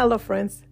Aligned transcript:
Hello, 0.00 0.16
friends. 0.16 0.62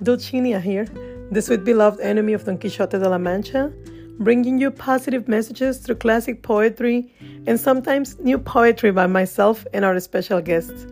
Dulcinea 0.00 0.60
here, 0.60 0.84
the 1.32 1.42
sweet 1.42 1.64
beloved 1.64 1.98
enemy 1.98 2.34
of 2.34 2.44
Don 2.44 2.56
Quixote 2.56 2.96
de 2.96 3.08
la 3.08 3.18
Mancha, 3.18 3.72
bringing 4.20 4.60
you 4.60 4.70
positive 4.70 5.26
messages 5.26 5.78
through 5.78 5.96
classic 5.96 6.44
poetry 6.44 7.12
and 7.48 7.58
sometimes 7.58 8.16
new 8.20 8.38
poetry 8.38 8.92
by 8.92 9.08
myself 9.08 9.66
and 9.74 9.84
our 9.84 9.98
special 9.98 10.40
guests. 10.40 10.86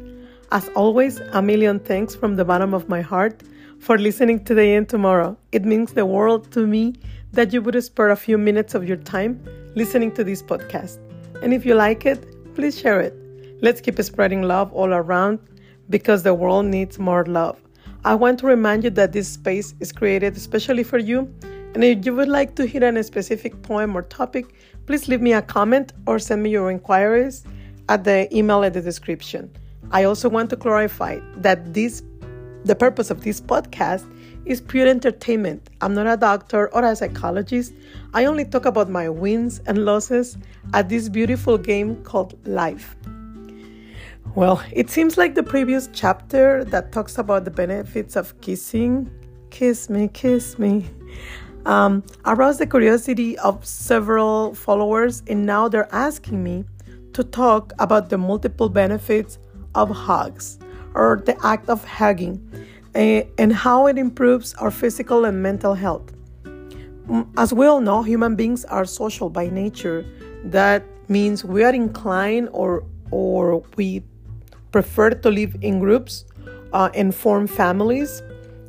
As 0.51 0.69
always, 0.71 1.21
a 1.21 1.41
million 1.41 1.79
thanks 1.79 2.17
from 2.17 2.35
the 2.35 2.45
bottom 2.45 2.75
of 2.75 2.89
my 2.89 3.01
heart 3.01 3.45
for 3.79 3.97
listening 3.97 4.43
today 4.43 4.75
and 4.75 4.89
tomorrow. 4.89 5.37
It 5.53 5.65
means 5.65 5.93
the 5.93 6.05
world 6.05 6.51
to 6.51 6.67
me 6.67 6.95
that 7.31 7.53
you 7.53 7.63
would 7.63 7.81
spare 7.85 8.11
a 8.11 8.17
few 8.17 8.39
minutes 8.39 8.75
of 8.75 8.89
your 8.89 8.97
time 8.97 9.41
listening 9.77 10.11
to 10.15 10.25
this 10.25 10.43
podcast. 10.43 10.99
And 11.45 11.55
if 11.55 11.65
you 11.65 11.77
like 11.77 12.07
it, 12.07 12.27
please 12.57 12.77
share 12.77 13.01
it. 13.01 13.15
Let's 13.63 13.81
keep 13.81 14.03
spreading 14.03 14.43
love 14.43 14.73
all 14.73 14.93
around 14.93 15.39
because 15.89 16.25
the 16.25 16.35
world 16.35 16.67
needs 16.67 16.99
more 16.99 17.25
love. 17.27 17.64
I 18.07 18.15
want 18.15 18.39
to 18.41 18.47
remind 18.47 18.85
you 18.85 18.91
that 18.91 19.13
this 19.13 19.29
space 19.29 19.75
is 19.81 19.91
created 19.91 20.37
especially 20.37 20.83
for 20.83 20.99
you. 20.99 21.21
And 21.75 21.83
if 21.83 22.05
you 22.05 22.15
would 22.15 22.29
like 22.29 22.55
to 22.57 22.67
hear 22.67 22.85
a 22.85 23.03
specific 23.03 23.63
poem 23.63 23.97
or 23.97 24.03
topic, 24.03 24.55
please 24.85 25.09
leave 25.09 25.23
me 25.23 25.33
a 25.33 25.41
comment 25.41 25.95
or 26.07 26.19
send 26.19 26.43
me 26.43 26.51
your 26.51 26.71
inquiries 26.71 27.45
at 27.89 28.05
the 28.05 28.29
email 28.37 28.63
in 28.63 28.75
the 28.75 28.83
description. 28.83 29.51
I 29.91 30.05
also 30.05 30.29
want 30.29 30.51
to 30.51 30.57
clarify 30.57 31.19
that 31.39 31.73
this 31.73 32.03
the 32.65 32.75
purpose 32.75 33.11
of 33.11 33.23
this 33.23 33.41
podcast 33.41 34.11
is 34.45 34.61
pure 34.61 34.87
entertainment. 34.87 35.71
I'm 35.81 35.95
not 35.95 36.07
a 36.07 36.17
doctor 36.19 36.73
or 36.75 36.85
a 36.85 36.95
psychologist. 36.97 37.73
I 38.13 38.27
only 38.27 38.45
talk 38.45 38.67
about 38.67 38.91
my 38.91 39.09
wins 39.09 39.61
and 39.67 39.87
losses 39.87 40.37
at 40.75 40.91
this 40.91 41.09
beautiful 41.09 41.57
game 41.57 42.03
called 42.05 42.37
life. 42.47 42.97
Well, 44.35 44.61
it 44.73 44.91
seems 44.91 45.17
like 45.17 45.37
the 45.37 45.45
previous 45.45 45.89
chapter 45.93 46.65
that 46.65 46.91
talks 46.91 47.19
about 47.19 47.45
the 47.45 47.53
benefits 47.53 48.17
of 48.17 48.41
kissing, 48.41 49.09
kiss 49.51 49.89
me, 49.89 50.09
kiss 50.09 50.59
me, 50.59 50.87
um, 51.67 52.03
aroused 52.25 52.59
the 52.59 52.67
curiosity 52.67 53.39
of 53.39 53.65
several 53.65 54.53
followers, 54.57 55.23
and 55.29 55.47
now 55.47 55.69
they're 55.69 55.93
asking 55.95 56.43
me 56.43 56.65
to 57.13 57.23
talk 57.23 57.73
about 57.79 58.11
the 58.11 58.19
multiple 58.19 58.69
benefits 58.69 59.39
of 59.77 59.89
hugs 59.89 60.59
or 60.95 61.23
the 61.25 61.37
act 61.47 61.69
of 61.69 61.85
hugging 61.85 62.43
and 62.97 63.53
how 63.53 63.87
it 63.87 63.97
improves 63.97 64.53
our 64.55 64.73
physical 64.73 65.27
and 65.27 65.41
mental 65.45 65.75
health. 65.75 66.13
Mm, 67.07 67.29
as 67.37 67.53
we 67.55 67.67
all 67.67 67.81
know, 67.81 68.03
human 68.03 68.35
beings 68.35 68.65
are 68.65 68.85
social 68.85 69.31
by 69.31 69.49
nature. 69.49 70.05
That 70.45 70.85
means 71.09 71.45
we 71.45 71.63
are 71.63 71.73
inclined 71.73 72.49
or 72.51 72.85
or 73.11 73.63
we 73.77 74.03
prefer 74.75 75.11
to 75.11 75.31
live 75.31 75.55
in 75.61 75.79
groups 75.79 76.25
uh, 76.73 76.91
and 76.95 77.15
form 77.15 77.47
families. 77.47 78.25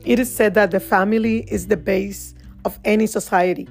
It 0.06 0.20
is 0.20 0.30
said 0.31 0.53
that 0.53 0.70
the 0.70 0.80
family 0.80 1.38
is 1.50 1.66
the 1.66 1.78
base 1.78 2.36
of 2.64 2.78
any 2.86 3.08
society. 3.08 3.67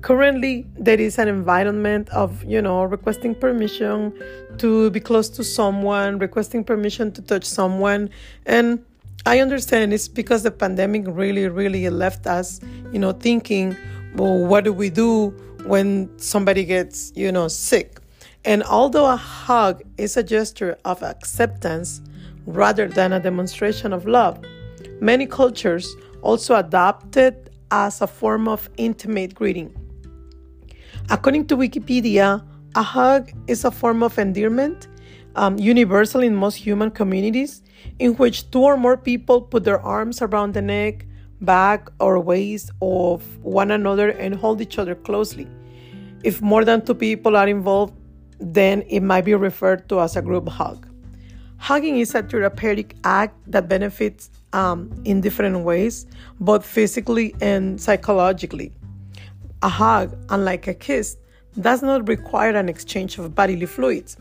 Currently, 0.00 0.64
there 0.78 1.00
is 1.00 1.18
an 1.18 1.26
environment 1.26 2.08
of, 2.10 2.44
you 2.44 2.62
know, 2.62 2.84
requesting 2.84 3.34
permission 3.34 4.14
to 4.58 4.90
be 4.90 5.00
close 5.00 5.28
to 5.30 5.42
someone, 5.42 6.20
requesting 6.20 6.62
permission 6.62 7.10
to 7.12 7.20
touch 7.20 7.44
someone. 7.44 8.10
And 8.46 8.84
I 9.26 9.40
understand 9.40 9.92
it's 9.92 10.06
because 10.06 10.44
the 10.44 10.52
pandemic 10.52 11.02
really, 11.08 11.48
really 11.48 11.90
left 11.90 12.28
us, 12.28 12.60
you 12.92 13.00
know, 13.00 13.10
thinking, 13.10 13.76
well, 14.14 14.38
what 14.46 14.62
do 14.62 14.72
we 14.72 14.88
do 14.88 15.30
when 15.66 16.16
somebody 16.16 16.64
gets, 16.64 17.12
you 17.16 17.32
know, 17.32 17.48
sick? 17.48 18.01
And 18.44 18.62
although 18.64 19.06
a 19.06 19.16
hug 19.16 19.82
is 19.98 20.16
a 20.16 20.22
gesture 20.22 20.76
of 20.84 21.02
acceptance 21.02 22.00
rather 22.46 22.88
than 22.88 23.12
a 23.12 23.20
demonstration 23.20 23.92
of 23.92 24.06
love, 24.06 24.40
many 25.00 25.26
cultures 25.26 25.94
also 26.22 26.56
adopt 26.56 27.16
it 27.16 27.54
as 27.70 28.00
a 28.00 28.06
form 28.06 28.48
of 28.48 28.68
intimate 28.76 29.34
greeting. 29.34 29.72
According 31.10 31.46
to 31.46 31.56
Wikipedia, 31.56 32.44
a 32.74 32.82
hug 32.82 33.30
is 33.46 33.64
a 33.64 33.70
form 33.70 34.02
of 34.02 34.18
endearment 34.18 34.88
um, 35.34 35.58
universal 35.58 36.22
in 36.22 36.34
most 36.34 36.56
human 36.56 36.90
communities 36.90 37.62
in 37.98 38.14
which 38.16 38.50
two 38.50 38.62
or 38.62 38.76
more 38.76 38.96
people 38.96 39.40
put 39.40 39.64
their 39.64 39.80
arms 39.80 40.22
around 40.22 40.54
the 40.54 40.62
neck, 40.62 41.06
back, 41.40 41.88
or 42.00 42.20
waist 42.20 42.70
of 42.80 43.22
one 43.42 43.70
another 43.70 44.10
and 44.10 44.34
hold 44.34 44.60
each 44.60 44.78
other 44.78 44.94
closely. 44.94 45.46
If 46.22 46.40
more 46.40 46.64
than 46.64 46.84
two 46.84 46.94
people 46.94 47.36
are 47.36 47.48
involved, 47.48 47.94
then 48.42 48.82
it 48.88 49.00
might 49.00 49.24
be 49.24 49.34
referred 49.34 49.88
to 49.88 50.00
as 50.00 50.16
a 50.16 50.22
group 50.22 50.48
hug. 50.48 50.86
Hugging 51.58 51.98
is 51.98 52.14
a 52.14 52.22
therapeutic 52.22 52.96
act 53.04 53.36
that 53.46 53.68
benefits 53.68 54.30
um, 54.52 54.90
in 55.04 55.20
different 55.20 55.60
ways, 55.60 56.06
both 56.40 56.66
physically 56.66 57.34
and 57.40 57.80
psychologically. 57.80 58.72
A 59.62 59.68
hug, 59.68 60.16
unlike 60.28 60.66
a 60.66 60.74
kiss, 60.74 61.16
does 61.60 61.82
not 61.82 62.08
require 62.08 62.56
an 62.56 62.68
exchange 62.68 63.16
of 63.18 63.34
bodily 63.34 63.66
fluids. 63.66 64.16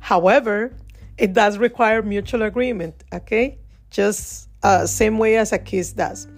However, 0.00 0.76
it 1.16 1.32
does 1.32 1.56
require 1.56 2.02
mutual 2.02 2.42
agreement, 2.42 3.04
okay? 3.12 3.58
Just 3.90 4.50
uh, 4.62 4.86
same 4.86 5.16
way 5.16 5.36
as 5.36 5.52
a 5.52 5.58
kiss 5.58 5.92
does. 5.92 6.28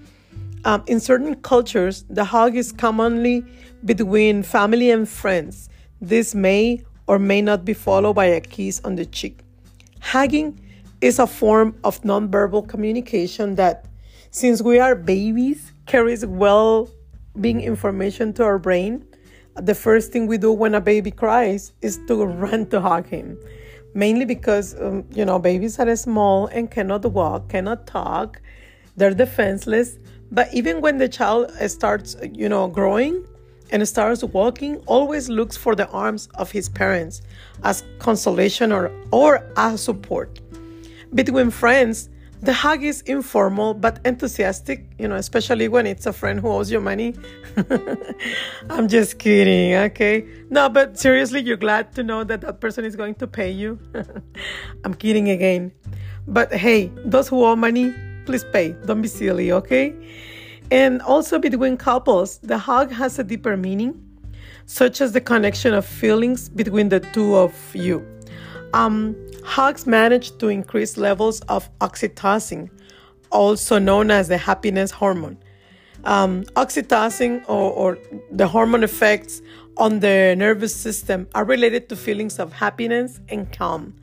Um, 0.65 0.85
in 0.87 1.01
certain 1.01 1.35
cultures, 1.37 2.05
the 2.09 2.25
hug 2.25 2.57
is 2.57 2.73
commonly 2.73 3.45
between 3.85 4.43
family 4.43 4.91
and 4.91 5.09
friends. 5.09 5.69
This 6.01 6.35
may 6.35 6.85
or 7.07 7.19
may 7.19 7.43
not 7.43 7.65
be 7.65 7.75
followed 7.75 8.15
by 8.15 8.27
a 8.27 8.41
kiss 8.41 8.81
on 8.85 8.97
the 8.97 9.05
cheek. 9.05 9.41
Hugging 10.01 10.59
is 11.01 11.19
a 11.19 11.27
form 11.27 11.77
of 11.85 12.01
nonverbal 12.03 12.67
communication 12.69 13.57
that, 13.57 13.87
since 14.31 14.63
we 14.63 14.79
are 14.79 14.95
babies, 14.95 15.73
carries 15.87 16.25
well 16.25 16.91
being 17.41 17.61
information 17.61 18.33
to 18.35 18.45
our 18.45 18.59
brain. 18.59 19.05
The 19.57 19.75
first 19.75 20.13
thing 20.13 20.27
we 20.27 20.39
do 20.39 20.53
when 20.53 20.75
a 20.75 20.81
baby 20.81 21.11
cries 21.11 21.73
is 21.83 22.01
to 22.09 22.25
run 22.25 22.67
to 22.71 22.81
hug 22.81 23.07
him. 23.07 23.39
Mainly 23.95 24.25
because, 24.25 24.75
um, 24.81 25.05
you 25.15 25.25
know, 25.25 25.39
babies 25.39 25.79
are 25.79 25.95
small 25.95 26.47
and 26.49 26.71
cannot 26.71 27.05
walk, 27.05 27.49
cannot 27.51 27.87
talk, 27.87 28.41
they're 28.97 29.15
defenseless. 29.15 29.99
But 30.33 30.53
even 30.53 30.81
when 30.81 30.99
the 30.99 31.09
child 31.09 31.53
starts, 31.69 32.17
you 32.33 32.49
know, 32.49 32.67
growing, 32.67 33.25
and 33.75 33.87
starts 33.89 34.23
walking 34.23 34.77
always 34.87 35.29
looks 35.29 35.57
for 35.57 35.75
the 35.75 35.89
arms 35.89 36.29
of 36.37 36.49
his 36.53 36.69
parents 36.69 37.23
as 37.65 37.83
consolation 37.99 38.71
or, 38.71 38.93
or 39.11 39.45
as 39.57 39.83
support. 39.83 40.41
Between 41.13 41.51
friends, 41.51 42.09
the 42.41 42.53
hug 42.53 42.85
is 42.85 43.01
informal 43.03 43.75
but 43.75 43.99
enthusiastic, 44.05 44.87
you 44.99 45.09
know, 45.09 45.17
especially 45.17 45.67
when 45.67 45.89
it's 45.89 46.07
a 46.07 46.13
friend 46.13 46.39
who 46.39 46.53
owes 46.53 46.71
you 46.71 46.81
money. 46.81 47.17
I'm 48.71 48.87
just 48.87 49.19
kidding, 49.19 49.75
okay? 49.75 50.25
No, 50.51 50.69
but 50.69 50.97
seriously, 50.97 51.41
you're 51.41 51.57
glad 51.57 51.93
to 51.97 52.05
know 52.05 52.23
that 52.23 52.43
that 52.43 52.61
person 52.61 52.85
is 52.85 52.95
going 52.95 53.17
to 53.17 53.27
pay 53.27 53.51
you. 53.51 53.81
I'm 54.85 54.95
kidding 54.95 55.31
again. 55.31 55.73
But 56.29 56.55
hey, 56.55 56.93
those 57.05 57.27
who 57.27 57.45
owe 57.45 57.57
money, 57.57 57.93
please 58.25 58.45
pay. 58.45 58.77
Don't 58.87 59.03
be 59.03 59.09
silly, 59.09 59.51
okay? 59.51 59.93
And 60.71 61.03
also 61.03 61.39
between 61.39 61.77
couples, 61.77 62.39
the 62.39 62.59
hug 62.59 62.91
has 62.93 63.19
a 63.19 63.25
deeper 63.25 63.57
meaning, 63.57 64.01
such 64.67 65.01
as 65.01 65.13
the 65.13 65.21
connection 65.21 65.75
of 65.75 65.85
feelings 65.85 66.49
between 66.49 66.89
the 66.89 67.01
two 67.01 67.37
of 67.37 67.55
you. 67.75 68.05
Um, 68.73 69.15
hugs 69.45 69.87
manage 69.87 70.37
to 70.39 70.49
increase 70.49 70.97
levels 70.97 71.41
of 71.43 71.69
oxytocin, 71.79 72.71
also 73.31 73.79
known 73.79 74.11
as 74.11 74.29
the 74.29 74.39
happiness 74.39 74.91
hormone. 74.91 75.39
Um, 76.05 76.43
oxytocin 76.57 77.45
or, 77.49 77.71
or 77.73 77.99
the 78.31 78.49
hormone 78.49 78.85
effects 78.85 79.41
on 79.77 80.01
the 80.01 80.35
nervous 80.37 80.75
system 80.75 81.29
are 81.35 81.45
related 81.45 81.89
to 81.89 81.97
feelings 81.97 82.39
of 82.39 82.53
happiness 82.53 83.21
and 83.29 83.51
calm. 83.53 83.95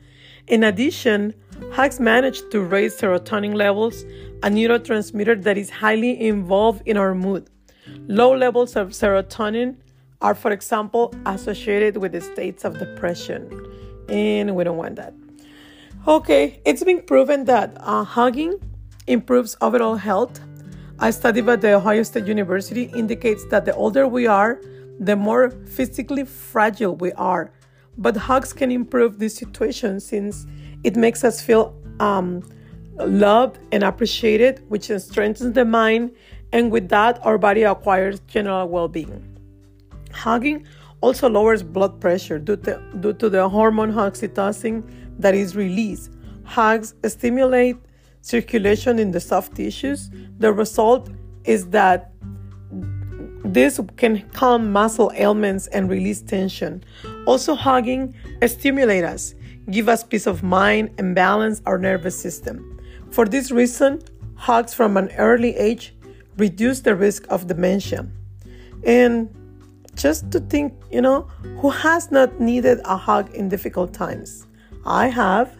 In 0.48 0.64
addition, 0.64 1.34
hugs 1.72 2.00
manage 2.00 2.40
to 2.50 2.60
raise 2.60 2.98
serotonin 3.00 3.54
levels, 3.54 4.04
a 4.42 4.48
neurotransmitter 4.48 5.42
that 5.42 5.56
is 5.56 5.70
highly 5.70 6.20
involved 6.20 6.82
in 6.86 6.96
our 6.96 7.14
mood. 7.14 7.48
Low 8.08 8.36
levels 8.36 8.74
of 8.74 8.88
serotonin 8.88 9.76
are, 10.20 10.34
for 10.34 10.50
example, 10.50 11.14
associated 11.26 11.96
with 11.96 12.12
the 12.12 12.20
states 12.20 12.64
of 12.64 12.78
depression, 12.78 13.48
and 14.08 14.54
we 14.56 14.64
don't 14.64 14.76
want 14.76 14.96
that. 14.96 15.14
Okay, 16.06 16.60
it's 16.64 16.82
been 16.82 17.02
proven 17.02 17.44
that 17.44 17.76
uh, 17.80 18.02
hugging 18.02 18.58
improves 19.06 19.56
overall 19.60 19.94
health. 19.94 20.40
A 20.98 21.12
study 21.12 21.40
by 21.40 21.56
the 21.56 21.74
Ohio 21.74 22.02
State 22.02 22.26
University 22.26 22.90
indicates 22.94 23.44
that 23.46 23.64
the 23.64 23.74
older 23.74 24.08
we 24.08 24.26
are, 24.26 24.60
the 24.98 25.16
more 25.16 25.50
physically 25.50 26.24
fragile 26.24 26.96
we 26.96 27.12
are. 27.12 27.52
But 27.98 28.16
hugs 28.16 28.52
can 28.52 28.72
improve 28.72 29.18
this 29.18 29.36
situation 29.36 30.00
since 30.00 30.46
it 30.82 30.96
makes 30.96 31.22
us 31.24 31.40
feel 31.40 31.76
um, 32.00 32.42
loved 33.06 33.58
and 33.72 33.82
appreciated, 33.82 34.64
which 34.68 34.90
strengthens 34.98 35.54
the 35.54 35.64
mind, 35.64 36.12
and 36.52 36.70
with 36.70 36.88
that, 36.90 37.24
our 37.24 37.38
body 37.38 37.62
acquires 37.62 38.20
general 38.20 38.68
well 38.68 38.88
being. 38.88 39.28
Hugging 40.12 40.66
also 41.00 41.28
lowers 41.28 41.62
blood 41.62 42.00
pressure 42.00 42.38
due 42.38 42.56
to, 42.56 42.80
due 43.00 43.12
to 43.14 43.28
the 43.28 43.48
hormone 43.48 43.92
oxytocin 43.92 44.82
that 45.18 45.34
is 45.34 45.56
released. 45.56 46.12
Hugs 46.44 46.94
stimulate 47.06 47.76
circulation 48.20 48.98
in 48.98 49.10
the 49.10 49.20
soft 49.20 49.56
tissues, 49.56 50.10
the 50.38 50.52
result 50.52 51.10
is 51.44 51.68
that 51.68 52.12
this 53.44 53.80
can 53.96 54.22
calm 54.30 54.70
muscle 54.72 55.10
ailments 55.14 55.66
and 55.68 55.90
release 55.90 56.22
tension. 56.22 56.82
Also, 57.26 57.54
hugging 57.54 58.14
stimulates 58.46 59.06
us, 59.06 59.34
give 59.70 59.88
us 59.88 60.04
peace 60.04 60.26
of 60.26 60.42
mind, 60.42 60.90
and 60.98 61.14
balance 61.14 61.60
our 61.66 61.76
nervous 61.76 62.18
system. 62.18 62.71
For 63.12 63.26
this 63.26 63.50
reason, 63.50 64.02
hugs 64.36 64.72
from 64.72 64.96
an 64.96 65.10
early 65.18 65.54
age 65.56 65.94
reduce 66.38 66.80
the 66.80 66.96
risk 66.96 67.26
of 67.28 67.46
dementia. 67.46 68.06
And 68.84 69.28
just 69.94 70.30
to 70.32 70.40
think, 70.40 70.72
you 70.90 71.02
know, 71.02 71.22
who 71.60 71.68
has 71.68 72.10
not 72.10 72.40
needed 72.40 72.80
a 72.86 72.96
hug 72.96 73.34
in 73.34 73.50
difficult 73.50 73.92
times? 73.92 74.46
I 74.86 75.08
have. 75.08 75.54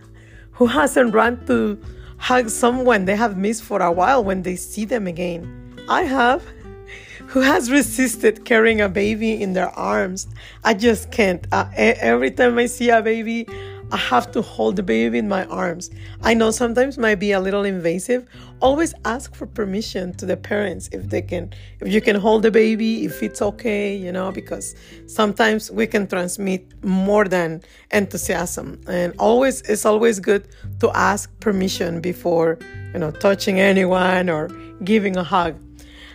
Who 0.52 0.66
hasn't 0.66 1.12
run 1.12 1.44
to 1.46 1.78
hug 2.16 2.48
someone 2.48 3.04
they 3.04 3.16
have 3.16 3.36
missed 3.36 3.64
for 3.64 3.82
a 3.82 3.92
while 3.92 4.24
when 4.24 4.42
they 4.42 4.56
see 4.56 4.86
them 4.86 5.06
again? 5.06 5.78
I 5.90 6.02
have. 6.04 6.42
Who 7.26 7.40
has 7.40 7.70
resisted 7.70 8.44
carrying 8.44 8.80
a 8.80 8.88
baby 8.88 9.42
in 9.42 9.52
their 9.52 9.70
arms? 9.70 10.26
I 10.64 10.74
just 10.74 11.10
can't. 11.10 11.46
Uh, 11.52 11.66
every 11.74 12.30
time 12.30 12.58
I 12.58 12.66
see 12.66 12.90
a 12.90 13.00
baby, 13.00 13.46
I 13.92 13.98
have 13.98 14.32
to 14.32 14.40
hold 14.40 14.76
the 14.76 14.82
baby 14.82 15.18
in 15.18 15.28
my 15.28 15.44
arms. 15.44 15.90
I 16.22 16.32
know 16.32 16.50
sometimes 16.50 16.96
might 16.96 17.16
be 17.16 17.32
a 17.32 17.40
little 17.40 17.64
invasive. 17.64 18.26
Always 18.60 18.94
ask 19.04 19.34
for 19.34 19.46
permission 19.46 20.14
to 20.14 20.24
the 20.24 20.36
parents 20.36 20.88
if 20.92 21.10
they 21.10 21.20
can, 21.20 21.52
if 21.78 21.92
you 21.92 22.00
can 22.00 22.16
hold 22.16 22.42
the 22.42 22.50
baby, 22.50 23.04
if 23.04 23.22
it's 23.22 23.42
okay, 23.42 23.94
you 23.94 24.10
know, 24.10 24.32
because 24.32 24.74
sometimes 25.06 25.70
we 25.70 25.86
can 25.86 26.06
transmit 26.06 26.72
more 26.82 27.26
than 27.26 27.60
enthusiasm. 27.90 28.80
And 28.88 29.12
always, 29.18 29.60
it's 29.62 29.84
always 29.84 30.20
good 30.20 30.48
to 30.80 30.90
ask 30.96 31.28
permission 31.40 32.00
before, 32.00 32.58
you 32.94 32.98
know, 32.98 33.10
touching 33.10 33.60
anyone 33.60 34.30
or 34.30 34.48
giving 34.84 35.18
a 35.18 35.24
hug. 35.24 35.60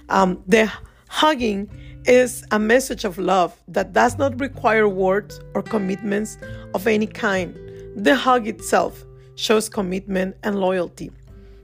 Um, 0.09 0.41
the 0.47 0.71
hugging 1.09 1.69
is 2.07 2.43
a 2.49 2.57
message 2.57 3.05
of 3.05 3.19
love 3.19 3.55
that 3.67 3.93
does 3.93 4.17
not 4.17 4.39
require 4.39 4.89
words 4.89 5.39
or 5.53 5.61
commitments 5.61 6.39
of 6.73 6.87
any 6.87 7.05
kind. 7.05 7.55
The 7.97 8.15
hug 8.15 8.47
itself 8.47 9.03
shows 9.33 9.69
commitment 9.69 10.37
and 10.43 10.59
loyalty. 10.59 11.09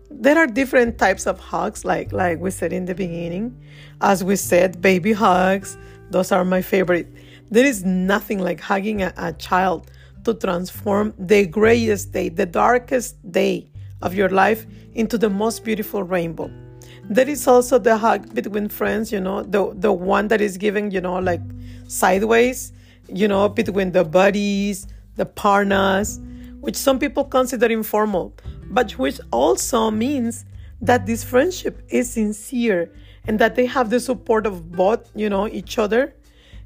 There 0.10 0.36
are 0.36 0.48
different 0.48 0.98
types 0.98 1.28
of 1.28 1.40
hugs, 1.40 1.86
like, 1.86 2.12
like 2.12 2.40
we 2.40 2.50
said 2.50 2.74
in 2.74 2.86
the 2.86 2.96
beginning. 2.96 3.56
As 4.02 4.24
we 4.24 4.36
said, 4.36 4.82
baby 4.82 5.14
hugs, 5.14 5.78
those 6.10 6.32
are 6.32 6.44
my 6.44 6.64
favorite. 6.64 7.08
There 7.52 7.64
is 7.64 7.86
nothing 7.86 8.40
like 8.40 8.60
hugging 8.60 9.04
a, 9.04 9.14
a 9.16 9.34
child 9.34 9.92
to 10.24 10.34
transform 10.34 11.14
the 11.20 11.46
grayest 11.46 12.14
day, 12.14 12.30
the 12.30 12.48
darkest 12.48 13.16
day 13.32 13.70
of 14.02 14.16
your 14.16 14.30
life 14.30 14.66
into 14.96 15.20
the 15.20 15.30
most 15.30 15.64
beautiful 15.64 16.02
rainbow. 16.02 16.50
There 17.12 17.30
is 17.30 17.48
also 17.48 17.78
the 17.78 17.96
hug 17.96 18.34
between 18.34 18.70
friends, 18.70 19.12
you 19.12 19.20
know, 19.20 19.44
the 19.44 19.72
the 19.76 19.94
one 19.94 20.30
that 20.30 20.42
is 20.42 20.58
given, 20.58 20.90
you 20.90 21.02
know, 21.02 21.20
like 21.20 21.42
sideways, 21.88 22.74
you 23.08 23.28
know, 23.28 23.50
between 23.50 23.92
the 23.92 24.04
buddies, 24.04 24.88
the 25.16 25.26
parnas, 25.26 26.20
which 26.62 26.76
some 26.76 27.00
people 27.00 27.24
consider 27.24 27.68
informal, 27.68 28.34
but 28.70 28.92
which 28.94 29.20
also 29.32 29.92
means 29.92 30.46
that 30.82 31.06
this 31.06 31.24
friendship 31.24 31.82
is 31.90 32.12
sincere 32.12 32.92
and 33.26 33.40
that 33.40 33.56
they 33.56 33.66
have 33.66 33.90
the 33.90 34.00
support 34.00 34.46
of 34.46 34.72
both, 34.72 35.10
you 35.16 35.30
know, 35.30 35.48
each 35.48 35.78
other. 35.78 36.14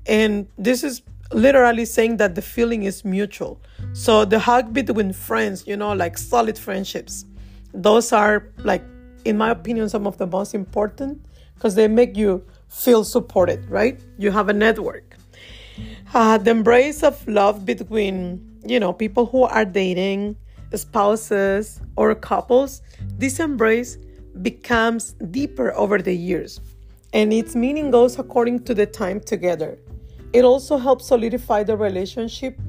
And 0.06 0.48
this 0.58 0.84
is 0.84 1.02
literally 1.32 1.86
saying 1.86 2.18
that 2.18 2.36
the 2.36 2.42
feeling 2.42 2.84
is 2.84 3.04
mutual. 3.04 3.60
So 3.94 4.26
the 4.26 4.40
hug 4.40 4.74
between 4.74 5.14
friends, 5.14 5.68
you 5.68 5.78
know, 5.78 5.94
like 5.94 6.18
solid 6.18 6.58
friendships, 6.58 7.26
those 7.74 8.12
are 8.12 8.50
like, 8.60 8.84
in 9.26 9.38
my 9.38 9.52
opinion, 9.52 9.90
some 9.90 10.08
of 10.08 10.18
the 10.18 10.26
most 10.26 10.56
important 10.56 11.24
because 11.56 11.76
they 11.76 11.88
make 11.88 12.16
you 12.16 12.44
feel 12.70 13.04
supported, 13.04 13.70
right? 13.70 14.00
You 14.18 14.32
have 14.32 14.50
a 14.50 14.54
network. 14.54 15.16
Uh, 16.14 16.38
the 16.38 16.52
embrace 16.52 17.04
of 17.04 17.28
love 17.28 17.66
between, 17.66 18.42
you 18.66 18.80
know, 18.80 18.94
people 18.94 19.26
who 19.26 19.44
are 19.44 19.66
dating, 19.66 20.36
spouses, 20.74 21.82
or 21.96 22.14
couples, 22.16 22.82
this 23.18 23.40
embrace 23.40 23.98
becomes 24.42 25.14
deeper 25.32 25.74
over 25.76 25.98
the 25.98 26.14
years, 26.14 26.60
and 27.14 27.34
its 27.34 27.56
meaning 27.56 27.92
goes 27.92 28.20
according 28.20 28.64
to 28.64 28.74
the 28.74 28.86
time 28.86 29.20
together. 29.20 29.80
It 30.34 30.44
also 30.44 30.78
helps 30.78 31.08
solidify 31.08 31.64
the 31.64 31.78
relationship, 31.78 32.60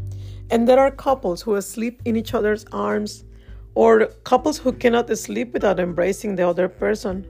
and 0.50 0.66
there 0.66 0.78
are 0.78 0.90
couples 0.90 1.42
who 1.42 1.60
sleep 1.60 2.00
in 2.04 2.16
each 2.16 2.34
other's 2.34 2.64
arms, 2.72 3.24
or 3.74 4.06
couples 4.24 4.58
who 4.58 4.72
cannot 4.72 5.16
sleep 5.16 5.52
without 5.52 5.78
embracing 5.78 6.36
the 6.36 6.48
other 6.48 6.68
person. 6.68 7.26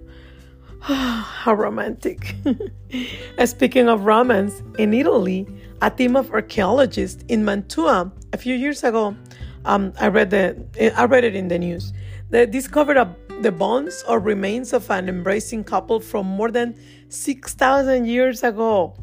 How 0.81 1.55
romantic. 1.55 2.37
Speaking 3.45 3.89
of 3.89 4.05
romance, 4.05 4.63
in 4.79 4.95
Italy, 4.95 5.47
a 5.81 5.91
team 5.91 6.17
of 6.17 6.31
archaeologists 6.33 7.25
in 7.29 7.45
Mantua 7.45 8.11
a 8.33 8.37
few 8.37 8.55
years 8.55 8.85
ago. 8.85 9.17
Um, 9.65 9.93
I 10.01 10.09
read 10.09 10.31
the 10.31 10.93
I 10.97 11.05
read 11.05 11.25
it 11.25 11.35
in 11.35 11.49
the 11.49 11.59
news. 11.59 11.93
They 12.31 12.47
discovered 12.47 12.97
a, 12.97 13.15
the 13.41 13.53
bones 13.53 14.05
or 14.09 14.19
remains 14.19 14.73
of 14.73 14.91
an 14.91 15.09
embracing 15.09 15.65
couple 15.65 16.01
from 16.01 16.27
more 16.27 16.51
than 16.51 16.75
six 17.09 17.55
thousand 17.55 18.07
years 18.07 18.43
ago. 18.43 18.95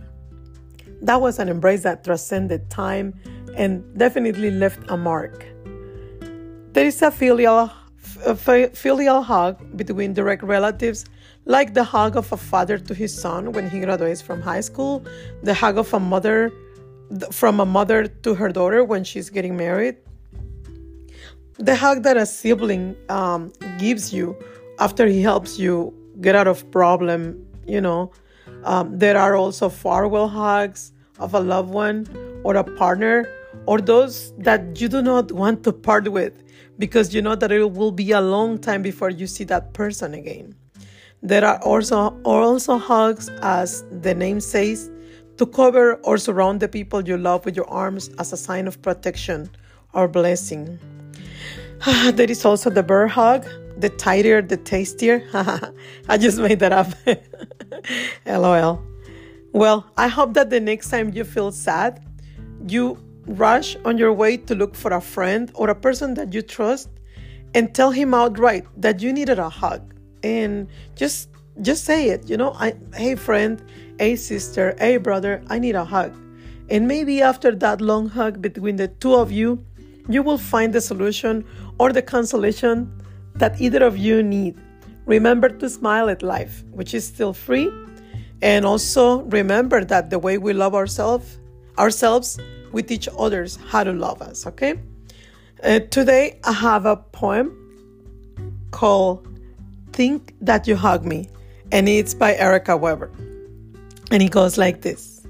That 1.02 1.22
was 1.22 1.40
an 1.40 1.50
embrace 1.50 1.84
that 1.84 2.04
transcended 2.04 2.70
time 2.70 3.14
and 3.56 3.84
definitely 3.98 4.52
left 4.52 4.80
a 4.90 4.98
mark. 4.98 5.46
There 6.74 6.86
is 6.86 7.02
a 7.02 7.12
filial 7.12 7.72
a 8.26 8.36
filial 8.36 9.22
hug 9.22 9.78
between 9.78 10.14
direct 10.14 10.44
relatives 10.44 11.06
like 11.46 11.74
the 11.74 11.84
hug 11.84 12.16
of 12.16 12.32
a 12.32 12.38
father 12.38 12.78
to 12.78 12.94
his 12.94 13.14
son 13.14 13.52
when 13.52 13.70
he 13.70 13.80
graduates 13.80 14.22
from 14.22 14.42
high 14.42 14.62
school, 14.62 15.06
the 15.44 15.54
hug 15.54 15.78
of 15.78 15.94
a 15.94 16.00
mother 16.00 16.52
from 17.32 17.60
a 17.60 17.66
mother 17.66 18.08
to 18.08 18.34
her 18.36 18.50
daughter 18.50 18.84
when 18.84 19.04
she's 19.04 19.30
getting 19.30 19.56
married. 19.56 19.98
The 21.58 21.76
hug 21.76 22.04
that 22.04 22.18
a 22.18 22.26
sibling 22.26 22.96
um, 23.10 23.54
gives 23.78 24.14
you 24.14 24.36
after 24.80 25.08
he 25.08 25.22
helps 25.22 25.58
you 25.58 25.94
get 26.22 26.36
out 26.36 26.48
of 26.48 26.70
problem, 26.72 27.46
you 27.66 27.80
know. 27.80 28.12
Um, 28.64 28.98
there 28.98 29.18
are 29.18 29.36
also 29.36 29.70
farewell 29.70 30.28
hugs 30.28 30.92
of 31.20 31.34
a 31.34 31.40
loved 31.40 31.70
one 31.70 32.08
or 32.44 32.56
a 32.56 32.64
partner 32.64 33.26
or 33.66 33.80
those 33.80 34.34
that 34.38 34.80
you 34.80 34.88
do 34.88 35.02
not 35.02 35.32
want 35.32 35.64
to 35.64 35.72
part 35.72 36.12
with 36.12 36.44
because 36.78 37.14
you 37.14 37.22
know 37.22 37.36
that 37.36 37.52
it 37.52 37.72
will 37.72 37.92
be 37.92 38.12
a 38.12 38.22
long 38.22 38.58
time 38.58 38.82
before 38.82 39.10
you 39.10 39.28
see 39.28 39.44
that 39.46 39.74
person 39.74 40.14
again. 40.14 40.54
There 41.24 41.44
are 41.46 41.58
also 41.64 42.20
also 42.24 42.78
hugs 42.78 43.30
as 43.42 43.84
the 43.90 44.14
name 44.14 44.40
says 44.40 44.92
to 45.38 45.46
cover 45.46 45.96
or 46.04 46.18
surround 46.18 46.60
the 46.60 46.68
people 46.68 47.08
you 47.08 47.18
love 47.18 47.46
with 47.46 47.56
your 47.56 47.70
arms 47.70 48.10
as 48.20 48.34
a 48.34 48.38
sign 48.38 48.68
of 48.68 48.82
protection 48.82 49.50
or 49.94 50.08
blessing. 50.08 50.80
there 52.14 52.30
is 52.30 52.46
also 52.46 52.70
the 52.70 52.84
bear 52.84 53.08
hug. 53.08 53.46
The 53.78 53.90
tighter, 53.90 54.42
the 54.42 54.56
tastier. 54.56 55.28
I 56.08 56.18
just 56.18 56.40
made 56.40 56.60
that 56.60 56.72
up. 56.72 56.88
LOL. 58.26 58.82
Well, 59.52 59.86
I 59.98 60.08
hope 60.08 60.34
that 60.36 60.50
the 60.50 60.62
next 60.62 60.90
time 60.90 61.14
you 61.14 61.26
feel 61.26 61.52
sad, 61.52 62.02
you 62.68 62.98
rush 63.28 63.76
on 63.86 63.98
your 63.98 64.14
way 64.14 64.38
to 64.38 64.56
look 64.56 64.76
for 64.76 64.94
a 64.94 65.02
friend 65.02 65.52
or 65.56 65.70
a 65.70 65.76
person 65.76 66.14
that 66.14 66.34
you 66.34 66.42
trust 66.42 66.90
and 67.54 67.74
tell 67.74 67.92
him 67.92 68.14
outright 68.14 68.66
that 68.78 69.02
you 69.02 69.12
needed 69.12 69.40
a 69.40 69.50
hug 69.50 69.94
and 70.24 70.68
just 70.96 71.30
just 71.62 71.86
say 71.86 72.10
it 72.10 72.30
you 72.30 72.38
know 72.38 72.54
I, 72.54 72.76
hey 72.94 73.16
friend 73.16 73.64
hey 74.00 74.16
sister. 74.16 74.76
Hey 74.78 74.98
brother. 74.98 75.42
I 75.50 75.60
need 75.60 75.76
a 75.76 75.86
hug. 75.86 76.14
And 76.70 76.88
maybe 76.88 77.22
after 77.22 77.54
that 77.56 77.82
long 77.82 78.10
hug 78.10 78.42
between 78.42 78.76
the 78.76 78.88
two 78.88 79.16
of 79.16 79.32
you 79.32 79.64
you 80.08 80.22
will 80.22 80.38
find 80.38 80.74
the 80.74 80.82
solution 80.82 81.44
or 81.80 81.92
the 81.92 82.02
consolation 82.02 82.92
that 83.36 83.60
either 83.60 83.84
of 83.84 83.98
you 83.98 84.22
need. 84.22 84.56
Remember 85.06 85.50
to 85.50 85.70
smile 85.70 86.10
at 86.10 86.24
life 86.24 86.64
which 86.72 86.94
is 86.94 87.06
still 87.06 87.34
free. 87.34 87.72
And 88.42 88.66
also 88.66 89.22
remember 89.24 89.84
that 89.86 90.10
the 90.10 90.20
way 90.20 90.38
we 90.38 90.54
love 90.54 90.76
ourselves 90.76 91.40
ourselves 91.78 92.40
we 92.72 92.84
teach 92.84 93.08
others 93.18 93.58
how 93.68 93.84
to 93.84 93.92
love 93.92 94.22
us 94.22 94.46
okay? 94.48 94.80
Uh, 95.64 95.80
today 95.90 96.40
i 96.44 96.52
have 96.52 96.86
a 96.86 96.98
poem 96.98 97.48
called 98.72 99.26
think 99.94 100.34
that 100.42 100.68
you 100.68 100.76
hug 100.76 101.06
me 101.06 101.30
and 101.72 101.90
it's 101.90 102.14
by 102.14 102.36
Erica 102.36 102.78
Weber. 102.78 103.10
And 104.16 104.24
it 104.24 104.32
goes 104.32 104.58
like 104.58 104.80
this 104.80 105.28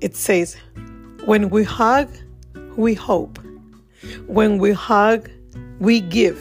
it 0.00 0.14
says, 0.14 0.56
When 1.24 1.50
we 1.50 1.64
hug, 1.64 2.08
we 2.76 2.94
hope. 2.94 3.40
When 4.28 4.58
we 4.58 4.70
hug, 4.70 5.28
we 5.80 6.00
give. 6.00 6.38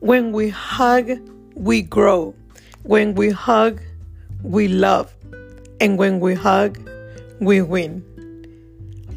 When 0.00 0.32
we 0.32 0.48
hug, 0.48 1.12
we 1.54 1.82
grow. 1.82 2.34
When 2.82 3.14
we 3.14 3.30
hug, 3.30 3.80
we 4.42 4.66
love. 4.66 5.14
And 5.80 5.96
when 5.96 6.18
we 6.18 6.34
hug, 6.34 6.80
we 7.38 7.62
win. 7.62 8.02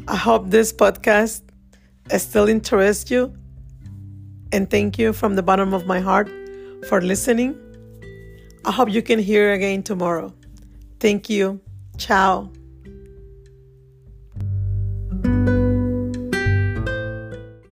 I 0.06 0.14
hope 0.14 0.50
this 0.50 0.72
podcast 0.72 1.42
still 2.18 2.48
interests 2.48 3.10
you. 3.10 3.34
And 4.52 4.70
thank 4.70 4.96
you 4.96 5.12
from 5.12 5.34
the 5.34 5.42
bottom 5.42 5.74
of 5.74 5.86
my 5.86 5.98
heart 5.98 6.30
for 6.88 7.00
listening. 7.00 7.58
I 8.64 8.70
hope 8.70 8.90
you 8.90 9.02
can 9.02 9.18
hear 9.18 9.52
again 9.52 9.82
tomorrow. 9.82 10.32
Thank 11.00 11.28
you. 11.28 11.63
Ciao. 11.96 12.50